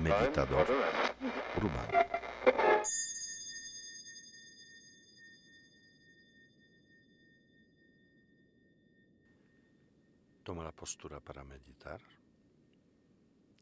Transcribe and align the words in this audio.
Meditador 0.00 0.66
urbano. 1.56 2.06
Toma 10.44 10.62
la 10.62 10.72
postura 10.72 11.18
para 11.18 11.42
meditar. 11.42 12.00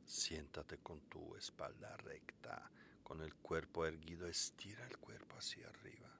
Siéntate 0.04 0.78
con 0.78 1.00
tu 1.08 1.34
espalda 1.34 1.96
recta, 1.96 2.70
con 3.02 3.22
el 3.22 3.34
cuerpo 3.36 3.86
erguido, 3.86 4.26
estira 4.26 4.86
el 4.86 4.98
cuerpo 4.98 5.36
hacia 5.36 5.68
arriba. 5.68 6.10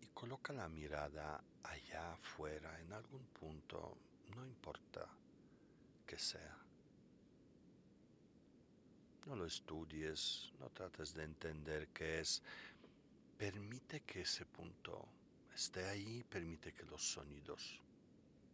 Y 0.00 0.06
coloca 0.08 0.54
la 0.54 0.68
mirada 0.68 1.44
allá 1.62 2.14
afuera, 2.14 2.80
en 2.80 2.92
algún 2.94 3.26
punto, 3.26 3.98
no 4.34 4.46
importa 4.46 5.06
que 6.06 6.18
sea. 6.18 6.56
No 9.26 9.36
lo 9.36 9.46
estudies, 9.46 10.52
no 10.60 10.70
trates 10.70 11.14
de 11.14 11.24
entender 11.24 11.88
qué 11.88 12.20
es. 12.20 12.42
Permite 13.36 14.00
que 14.00 14.22
ese 14.22 14.44
punto 14.46 15.06
esté 15.54 15.84
ahí, 15.86 16.24
permite 16.24 16.72
que 16.72 16.84
los 16.84 17.02
sonidos 17.02 17.80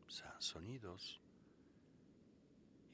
sean 0.08 0.40
sonidos. 0.40 1.20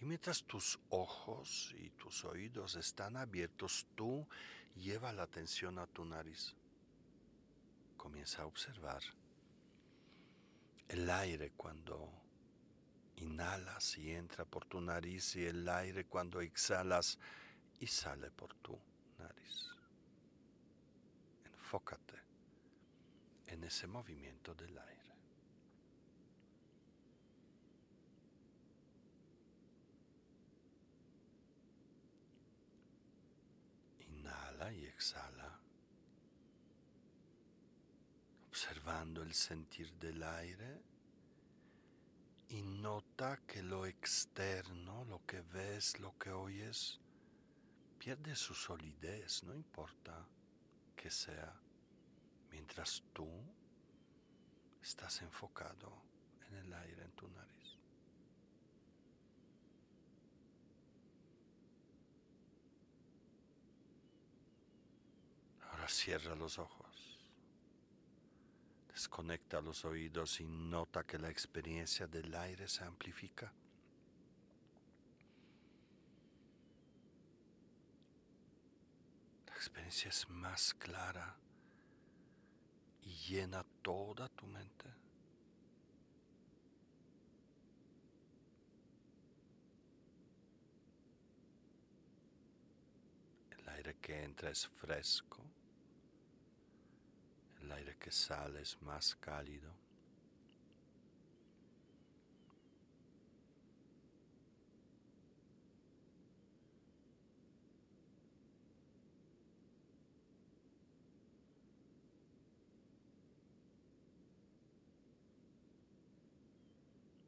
Y 0.01 0.05
mientras 0.05 0.45
tus 0.45 0.79
ojos 0.91 1.75
y 1.79 1.91
tus 1.91 2.25
oídos 2.25 2.77
están 2.77 3.17
abiertos, 3.17 3.87
tú 3.95 4.27
lleva 4.77 5.13
la 5.13 5.25
atención 5.25 5.79
a 5.79 5.87
tu 5.87 6.05
nariz. 6.05 6.55
Comienza 7.97 8.43
a 8.43 8.47
observar 8.47 9.03
el 10.89 11.11
aire 11.11 11.53
cuando 11.57 12.11
inhalas 13.21 13.99
y 13.99 14.13
entra 14.13 14.45
por 14.45 14.65
tu 14.65 14.81
nariz 14.81 15.37
y 15.37 15.47
el 15.47 15.69
aire 15.69 16.07
cuando 16.07 16.41
exhalas 16.41 17.19
y 17.81 17.87
sale 17.87 18.31
por 18.31 18.55
tu 18.55 18.79
nariz. 19.19 19.71
Enfócate 21.45 22.15
en 23.47 23.65
ese 23.65 23.87
movimiento 23.87 24.55
del 24.55 24.79
aire. 24.79 24.99
y 34.73 34.85
exhala, 34.85 35.59
observando 38.49 39.23
el 39.23 39.33
sentir 39.33 39.93
del 39.95 40.23
aire 40.23 40.83
y 42.49 42.63
nota 42.63 43.39
que 43.47 43.63
lo 43.63 43.87
externo, 43.87 45.05
lo 45.05 45.25
que 45.27 45.41
ves, 45.41 45.99
lo 46.01 46.17
que 46.19 46.31
oyes, 46.31 47.01
pierde 47.99 48.35
su 48.35 48.55
solidez, 48.55 49.43
no 49.45 49.55
importa 49.55 50.27
que 50.97 51.11
sea, 51.11 51.55
mientras 52.51 53.05
tú 53.13 53.29
estás 54.83 55.21
enfocado 55.23 55.93
en 56.49 56.57
el 56.57 56.73
aire 56.73 57.03
en 57.05 57.13
tu 57.13 57.29
nariz. 57.29 57.79
cierra 65.89 66.35
los 66.35 66.59
ojos. 66.59 66.88
Desconecta 68.99 69.61
los 69.61 69.85
oídos 69.85 70.41
y 70.41 70.45
nota 70.45 71.05
que 71.05 71.21
la 71.21 71.31
experiencia 71.31 72.09
del 72.09 72.35
aire 72.35 72.67
se 72.67 72.83
amplifica. 72.83 73.53
La 79.47 79.55
experiencia 79.55 80.09
es 80.09 80.29
más 80.29 80.75
clara 80.75 81.37
y 83.03 83.11
llena 83.29 83.65
toda 83.83 84.29
tu 84.31 84.49
mente. 84.49 84.87
El 93.59 93.69
aire 93.69 93.97
que 94.01 94.25
entra 94.25 94.51
es 94.51 94.67
fresco 94.67 95.39
el 97.69 97.73
aire 97.73 97.97
que 97.99 98.11
sale 98.11 98.63
es 98.63 98.81
más 98.81 99.15
cálido. 99.17 99.71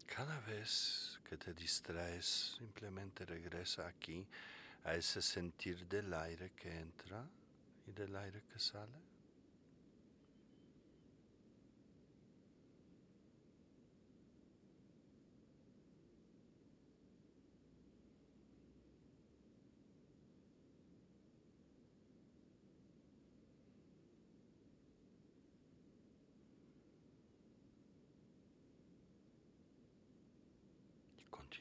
Cada 0.07 0.41
vez 0.41 1.21
que 1.28 1.37
te 1.37 1.53
distraes, 1.53 2.57
simplemente 2.59 3.27
regresa 3.27 3.87
aquí 3.87 4.27
a 4.84 4.95
ese 4.95 5.21
sentir 5.21 5.87
del 5.87 6.12
aire 6.15 6.53
que 6.57 6.78
entra 6.78 7.27
y 7.87 7.93
del 7.93 8.17
aire 8.17 8.43
que 8.51 8.59
sale. 8.59 9.09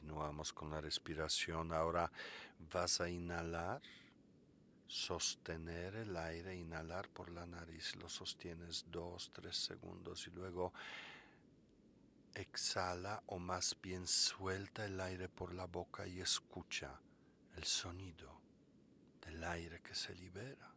Continuamos 0.09 0.53
con 0.53 0.71
la 0.71 0.81
respiración. 0.81 1.71
Ahora 1.71 2.11
vas 2.73 2.99
a 2.99 3.07
inhalar, 3.07 3.79
sostener 4.87 5.97
el 5.97 6.17
aire, 6.17 6.55
inhalar 6.55 7.07
por 7.09 7.29
la 7.29 7.45
nariz, 7.45 7.95
lo 7.95 8.09
sostienes 8.09 8.85
dos, 8.89 9.29
tres 9.31 9.55
segundos 9.55 10.25
y 10.25 10.31
luego 10.31 10.73
exhala 12.33 13.21
o 13.27 13.37
más 13.37 13.77
bien 13.83 14.07
suelta 14.07 14.83
el 14.83 14.99
aire 14.99 15.29
por 15.29 15.53
la 15.53 15.65
boca 15.67 16.07
y 16.07 16.21
escucha 16.21 16.99
el 17.55 17.63
sonido 17.65 18.41
del 19.21 19.43
aire 19.43 19.79
que 19.83 19.93
se 19.93 20.15
libera. 20.15 20.73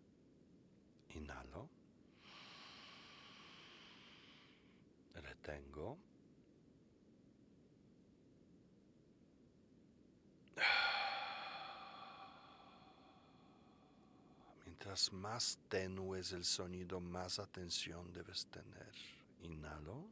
Inhalo. 1.09 1.71
Retengo. 5.15 6.12
Mientras 14.83 15.13
más 15.13 15.61
tenue 15.69 16.19
es 16.19 16.33
el 16.33 16.45
sonido, 16.45 16.99
más 16.99 17.39
atención 17.39 18.13
debes 18.13 18.47
tener. 18.47 18.93
Inhalo. 19.43 20.09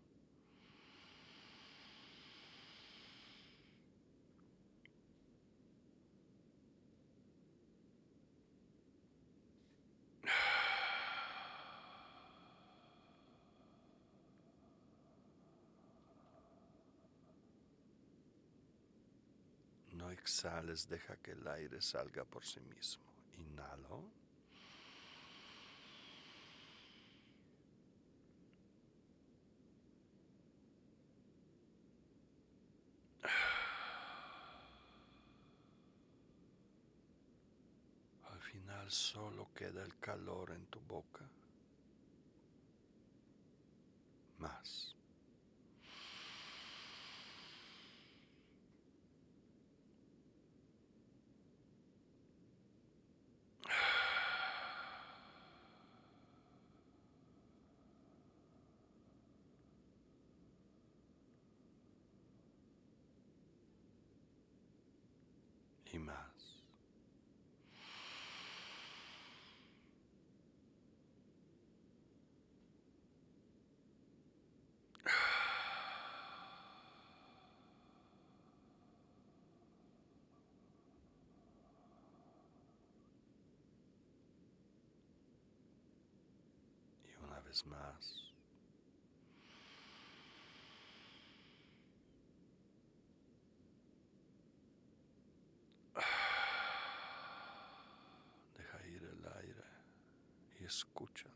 No 19.95 20.13
exhales, 20.13 20.89
deja 20.89 21.17
que 21.17 21.33
el 21.33 21.45
aire 21.49 21.83
salga 21.83 22.25
por 22.25 22.45
sí 22.45 22.61
mismo. 22.61 23.03
Inhalo. 23.37 24.20
Solo 38.91 39.49
queda 39.55 39.83
el 39.83 39.97
calor 39.99 40.51
en 40.51 40.67
tu 40.67 40.81
boca. 40.81 41.25
Más. 44.39 44.97
y 65.93 65.99
más. 65.99 66.17
Y 87.05 87.25
una 87.25 87.39
vez 87.51 87.67
más. 87.67 88.31
Deja 98.57 98.87
ir 98.87 99.03
el 99.03 99.27
aire 99.43 99.65
y 100.61 100.65
escúchalo. 100.65 101.35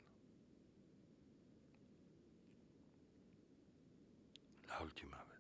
La 4.69 4.81
última 4.83 5.17
vez. 5.25 5.35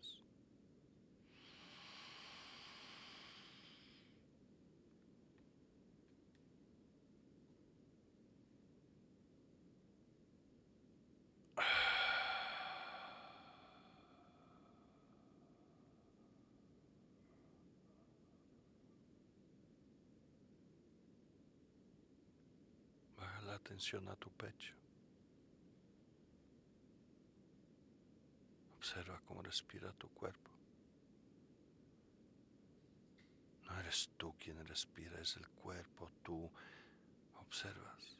Baja 23.17 23.41
la 23.43 23.54
atención 23.65 24.07
a 24.09 24.17
tu 24.17 24.31
pecho. 24.31 24.75
Observa 28.77 29.21
cómo 29.27 29.43
respira 29.43 29.91
tu 29.93 30.09
cuerpo. 30.11 30.51
No 33.67 33.81
eres 33.81 34.11
tú 34.19 34.35
quien 34.39 34.65
respira, 34.67 35.19
es 35.21 35.37
el 35.37 35.49
cuerpo. 35.49 36.11
Tú 36.23 36.51
observas. 37.41 38.19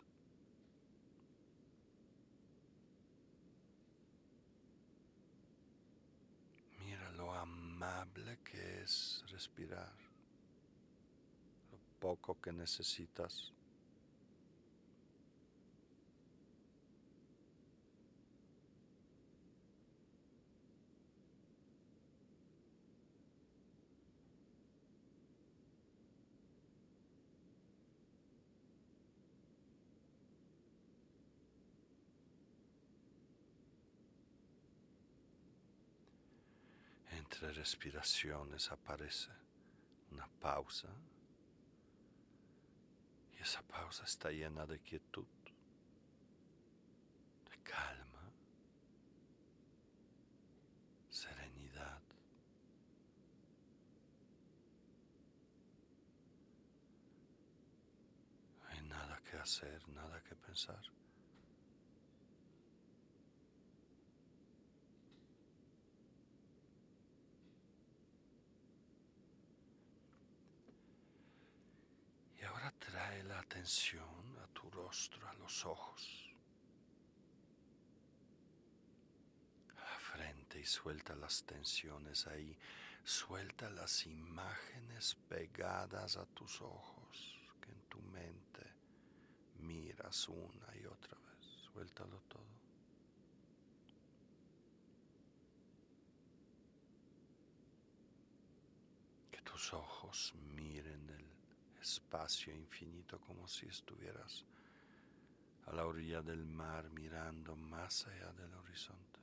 Mira 6.79 7.11
lo 7.13 7.35
amable 7.35 8.39
que 8.43 8.83
es 8.83 9.23
respirar, 9.29 9.95
lo 11.71 11.79
poco 12.01 12.41
que 12.41 12.53
necesitas. 12.53 13.54
Entre 37.25 37.51
respiraciones 37.53 38.71
aparece 38.71 39.31
una 40.11 40.29
pausa 40.41 40.89
y 43.33 43.43
esa 43.43 43.63
pausa 43.63 44.05
está 44.05 44.31
llena 44.31 44.67
de 44.67 44.79
quietud, 44.81 45.27
de 47.51 47.57
calma, 47.63 48.31
serenidad. 51.09 52.03
No 58.61 58.69
hay 58.69 58.83
nada 58.83 59.19
que 59.29 59.37
hacer, 59.39 59.89
nada 59.89 60.23
que 60.23 60.35
pensar. 60.37 60.83
Y 72.37 72.47
ahora 72.47 72.71
trae 72.79 73.23
la 73.25 73.43
a 73.65 74.47
tu 74.53 74.69
rostro, 74.71 75.27
a 75.27 75.33
los 75.35 75.65
ojos, 75.65 76.35
a 79.71 79.81
la 79.81 79.99
frente 79.99 80.61
y 80.61 80.67
suelta 80.67 81.17
las 81.17 81.45
tensiones 81.45 82.27
ahí. 82.27 82.59
Suelta 83.05 83.71
las 83.71 84.05
imágenes 84.05 85.17
pegadas 85.31 86.19
a 86.19 86.27
tus 86.27 86.61
ojos 86.61 87.41
que 87.63 87.71
en 87.71 87.81
tu 87.89 88.03
mente 88.03 88.71
miras 89.61 90.29
una 90.29 90.77
y 90.77 90.85
otra 90.85 91.17
vez. 91.17 91.47
Suéltalo 91.73 92.21
todo. 92.29 92.45
Que 99.31 99.41
tus 99.41 99.73
ojos 99.73 100.35
miren 100.55 101.09
el 101.09 101.44
espacio 101.85 102.51
infinito 102.51 103.21
como 103.21 103.47
si 103.47 103.67
estuvieras 103.67 104.47
a 105.67 105.73
la 105.75 105.85
orilla 105.87 106.23
del 106.23 106.47
mar 106.47 106.89
mirando 106.91 107.55
más 107.55 108.07
allá 108.07 108.33
del 108.33 108.55
horizonte. 108.55 109.21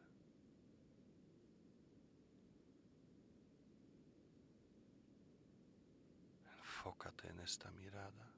Enfócate 6.60 7.30
en 7.30 7.40
esta 7.40 7.72
mirada. 7.72 8.32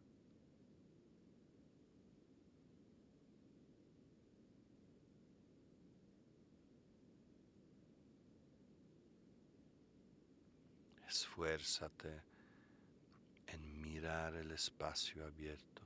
Esfuérzate 11.08 12.33
el 14.04 14.52
espacio 14.52 15.26
abierto. 15.26 15.82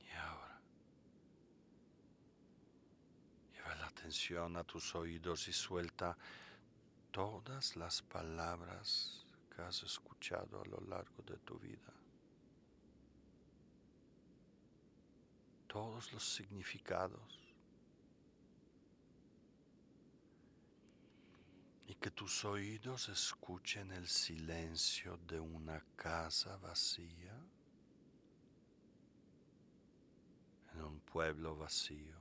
Y 0.00 0.10
ahora, 0.16 0.58
lleva 3.52 3.74
la 3.74 3.86
atención 3.88 4.56
a 4.56 4.64
tus 4.64 4.94
oídos 4.94 5.48
y 5.48 5.52
suelta 5.52 6.16
todas 7.10 7.76
las 7.76 8.00
palabras 8.00 9.26
que 9.54 9.60
has 9.60 9.82
escuchado 9.82 10.62
a 10.62 10.64
lo 10.64 10.80
largo 10.88 11.22
de 11.24 11.36
tu 11.38 11.58
vida. 11.58 11.97
Los 16.12 16.22
significados. 16.22 17.40
Y 21.88 21.94
que 21.96 22.12
tus 22.12 22.44
oídos 22.44 23.08
escuchen 23.08 23.90
el 23.90 24.06
silencio 24.06 25.16
de 25.26 25.40
una 25.40 25.84
casa 25.96 26.56
vacía 26.58 27.34
en 30.72 30.82
un 30.82 31.00
pueblo 31.00 31.56
vacío, 31.56 32.16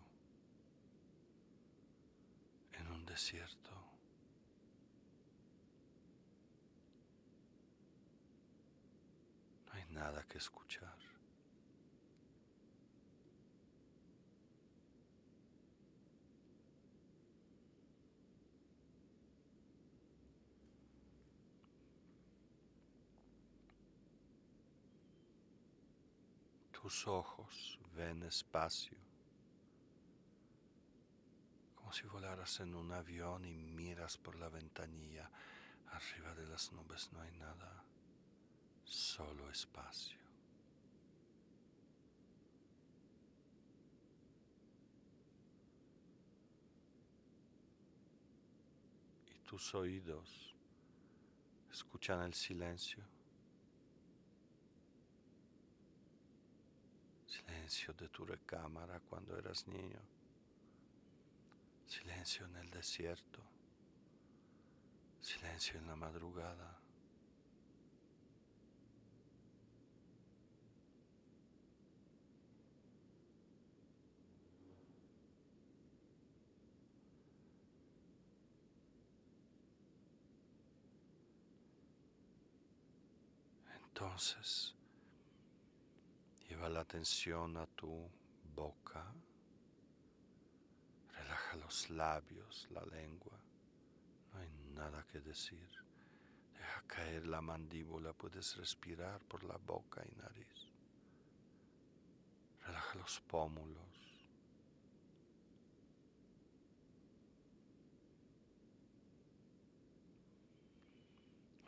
en 2.73 2.87
un 2.87 3.05
desierto. 3.05 3.75
No 9.67 9.73
hay 9.73 9.85
nada 9.91 10.23
que 10.23 10.39
escuchar. 10.39 10.96
Tus 26.81 27.07
ojos 27.07 27.79
ven 27.95 28.21
espacio, 28.21 28.95
como 31.73 31.91
si 31.91 32.05
volaras 32.05 32.59
en 32.59 32.75
un 32.75 32.91
avión 32.91 33.45
y 33.45 33.55
miras 33.55 34.17
por 34.17 34.35
la 34.35 34.47
ventanilla. 34.47 35.29
Arriba 35.91 36.35
de 36.35 36.45
las 36.45 36.71
nubes 36.73 37.11
no 37.13 37.21
hay 37.21 37.31
nada, 37.31 37.83
solo 38.85 39.49
espacio. 39.49 40.19
Y 49.25 49.39
tus 49.39 49.73
oídos 49.73 50.53
escuchan 51.71 52.21
el 52.21 52.35
silencio. 52.35 53.16
Silencio 57.47 57.93
de 57.93 58.09
tu 58.09 58.25
recámara 58.25 58.99
cuando 58.99 59.37
eras 59.37 59.67
niño. 59.67 60.01
Silencio 61.85 62.45
en 62.45 62.57
el 62.57 62.69
desierto. 62.69 63.41
Silencio 65.21 65.79
en 65.79 65.87
la 65.87 65.95
madrugada. 65.95 66.77
Entonces, 83.73 84.76
la 86.69 86.81
atención 86.81 87.57
a 87.57 87.65
tu 87.67 88.09
boca, 88.55 89.05
relaja 91.15 91.57
los 91.57 91.89
labios, 91.89 92.67
la 92.71 92.83
lengua, 92.85 93.39
no 94.33 94.39
hay 94.39 94.49
nada 94.73 95.05
que 95.11 95.19
decir. 95.19 95.69
Deja 96.53 96.83
caer 96.87 97.27
la 97.27 97.41
mandíbula, 97.41 98.13
puedes 98.13 98.55
respirar 98.57 99.21
por 99.21 99.43
la 99.43 99.57
boca 99.57 100.03
y 100.05 100.15
nariz. 100.15 100.71
Relaja 102.65 102.95
los 102.95 103.19
pómulos. 103.21 103.87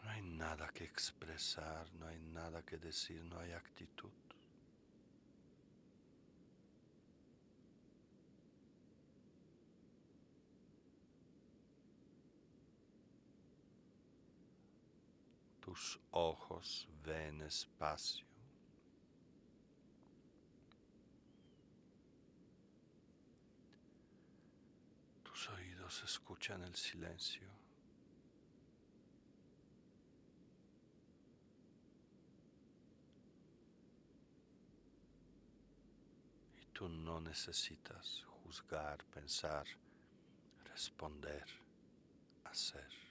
hay 0.09 0.21
nada 0.23 0.67
que 0.69 0.83
expresar, 0.83 1.87
no 1.93 2.07
hay 2.07 2.19
nada 2.19 2.65
que 2.65 2.77
decir, 2.77 3.23
no 3.23 3.39
hay 3.39 3.53
actitud. 3.53 4.28
Tus 15.69 15.99
ojos 16.09 16.87
ven 17.05 17.43
espacio. 17.43 18.25
Tus 25.21 25.49
oídos 25.49 26.01
escuchan 26.03 26.63
el 26.63 26.75
silencio. 26.75 27.47
Tú 36.73 36.89
no 36.89 37.21
necesitas 37.21 38.25
juzgar, 38.41 39.05
pensar, 39.05 39.67
responder, 40.63 41.45
hacer. 42.45 43.09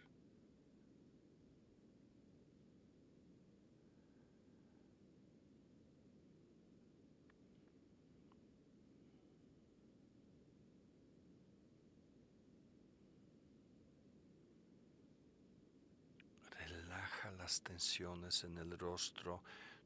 Relaja 16.69 17.31
las 17.49 17.62
tensiones 17.62 18.45
en 18.45 18.59
el 18.59 18.78
rostro, 18.78 19.43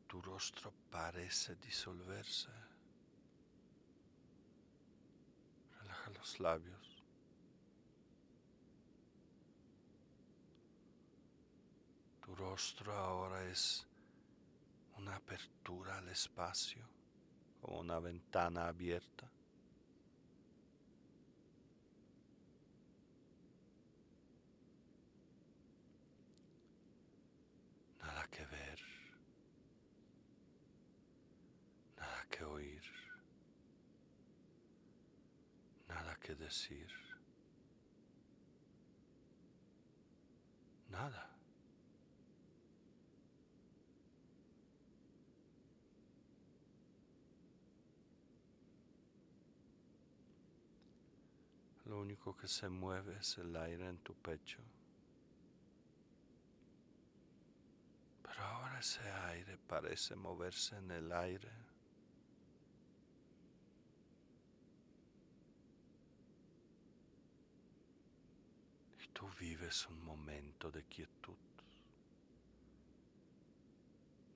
tu 0.08 0.20
rostro 0.20 0.72
parece 0.90 1.54
disolverse. 1.54 2.50
los 6.12 6.40
labios. 6.40 7.02
Tu 12.24 12.34
rostro 12.34 12.92
ahora 12.92 13.44
es 13.44 13.86
una 14.96 15.16
apertura 15.16 15.98
al 15.98 16.08
espacio, 16.08 16.84
como 17.60 17.78
una 17.78 18.00
ventana 18.00 18.66
abierta. 18.66 19.30
Nada 28.00 28.26
que 28.28 28.44
ver, 28.46 28.78
nada 31.96 32.26
que 32.30 32.44
oír. 32.44 32.82
Nada. 40.90 41.30
Lo 51.86 52.00
único 52.00 52.36
que 52.36 52.46
se 52.46 52.68
mueve 52.68 53.16
es 53.18 53.38
el 53.38 53.56
aire 53.56 53.88
en 53.88 53.98
tu 53.98 54.14
pecho. 54.14 54.58
Pero 58.22 58.44
ahora 58.44 58.78
ese 58.78 59.10
aire 59.10 59.56
parece 59.56 60.14
moverse 60.16 60.76
en 60.76 60.90
el 60.90 61.12
aire 61.12 61.71
tú 69.22 69.28
vives 69.38 69.86
un 69.86 70.02
momento 70.02 70.68
de 70.68 70.82
quietud. 70.82 71.38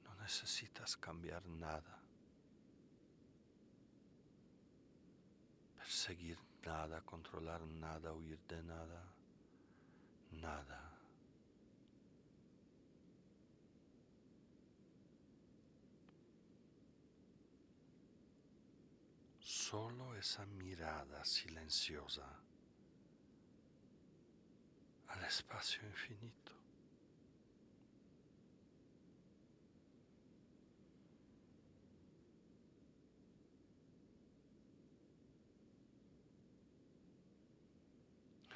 No 0.04 0.14
necesitas 0.14 0.96
cambiar 0.96 1.44
nada, 1.44 1.98
perseguir 5.76 6.38
nada, 6.64 7.00
controlar 7.00 7.62
nada, 7.62 8.12
huir 8.12 8.38
de 8.46 8.62
nada, 8.62 9.02
nada. 10.30 10.80
Solo 19.40 20.14
esa 20.14 20.46
mirada 20.46 21.24
silenciosa 21.24 22.46
al 25.16 25.24
espacio 25.24 25.82
infinito. 25.86 26.52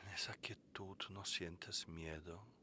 En 0.02 0.08
esa 0.10 0.34
quietud 0.34 0.96
no 1.10 1.24
sientes 1.24 1.88
miedo. 1.88 2.59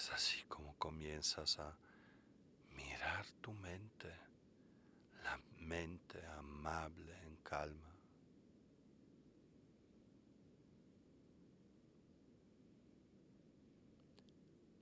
Es 0.00 0.10
así 0.12 0.42
como 0.48 0.74
comienzas 0.78 1.58
a 1.58 1.76
mirar 2.74 3.26
tu 3.42 3.52
mente, 3.52 4.10
la 5.22 5.38
mente 5.58 6.26
amable 6.38 7.12
en 7.26 7.36
calma. 7.42 7.94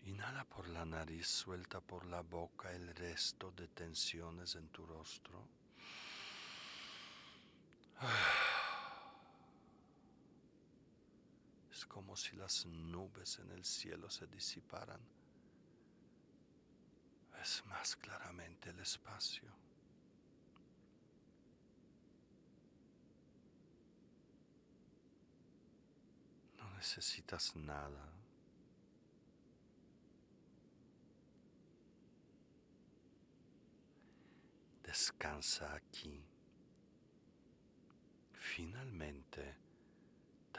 Inhala 0.05 0.45
por 0.45 0.69
la 0.69 0.85
nariz, 0.85 1.27
suelta 1.27 1.81
por 1.81 2.07
la 2.07 2.21
boca 2.21 2.71
el 2.71 2.95
resto 2.95 3.51
de 3.51 3.67
tensiones 3.67 4.55
en 4.55 4.69
tu 4.69 4.87
rostro. 4.87 5.49
Es 11.79 11.87
como 11.87 12.17
si 12.17 12.35
las 12.35 12.67
nubes 12.67 13.39
en 13.39 13.53
el 13.53 13.65
cielo 13.65 14.11
se 14.11 14.27
disiparan. 14.27 15.01
ves 17.33 17.63
más 17.67 17.95
claramente 17.95 18.71
el 18.71 18.81
espacio. 18.81 19.49
No 26.57 26.69
necesitas 26.73 27.55
nada. 27.55 28.13
Descansa 34.83 35.77
aquí. 35.77 36.27
Finalmente 38.33 39.58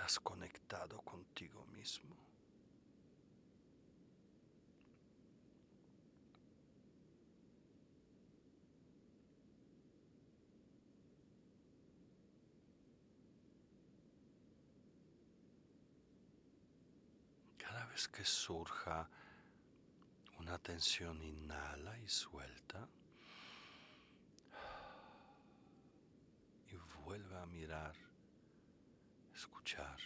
has 0.09 0.19
conectado 0.21 0.99
contigo 1.01 1.63
mismo. 1.67 2.15
Cada 17.59 17.85
vez 17.85 18.07
que 18.07 18.25
surja 18.25 19.07
una 20.39 20.57
tensión, 20.57 21.21
inhala 21.21 21.99
y 21.99 22.09
suelta. 22.09 22.87
Y 26.71 26.75
vuelve 27.03 27.37
a 27.37 27.45
mirar, 27.45 28.08
escuchar, 29.39 29.98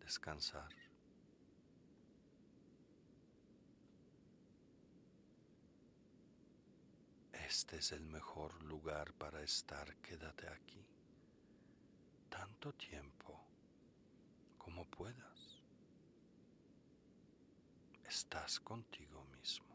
descansar. 0.00 0.74
Este 7.32 7.76
es 7.76 7.92
el 7.92 8.04
mejor 8.06 8.60
lugar 8.64 9.12
para 9.12 9.40
estar. 9.40 9.94
Quédate 9.98 10.48
aquí 10.48 10.84
tanto 12.28 12.72
tiempo 12.74 13.40
como 14.58 14.84
puedas. 14.86 15.62
Estás 18.04 18.58
contigo 18.58 19.24
mismo. 19.26 19.73